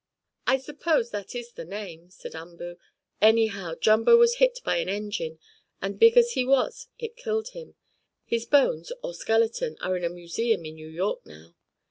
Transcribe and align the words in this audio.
"I 0.47 0.57
suppose 0.57 1.11
that 1.11 1.35
is 1.35 1.51
the 1.51 1.63
name," 1.63 2.09
said 2.09 2.33
Umboo. 2.33 2.77
"Anyhow, 3.21 3.75
Jumbo 3.79 4.17
was 4.17 4.37
hit 4.37 4.57
by 4.65 4.77
an 4.77 4.89
engine, 4.89 5.37
and, 5.79 5.99
big 5.99 6.17
as 6.17 6.31
he 6.31 6.43
was, 6.43 6.87
it 6.97 7.15
killed 7.15 7.49
him. 7.49 7.75
His 8.25 8.47
bones, 8.47 8.91
or 9.03 9.13
skeleton, 9.13 9.77
are 9.79 9.95
in 9.95 10.03
a 10.03 10.09
museum 10.09 10.65
in 10.65 10.73
New 10.73 10.89
York 10.89 11.23
now." 11.27 11.53